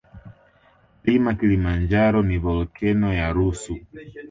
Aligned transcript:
Mlima 1.01 1.33
kilimanjaro 1.33 2.19
ni 2.31 2.37
volkeno 2.47 3.13
ya 3.19 3.27
rusu 3.33 3.73